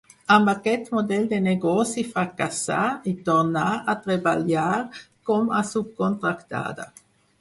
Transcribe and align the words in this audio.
Amb 0.35 0.51
aquest 0.51 0.87
model 0.95 1.25
de 1.33 1.39
negoci 1.47 2.05
fracassà 2.15 2.79
i 3.11 3.15
tornà 3.27 3.67
a 3.93 3.95
treballar 4.07 4.75
com 5.31 5.57
a 5.59 5.61
subcontractada. 5.77 6.89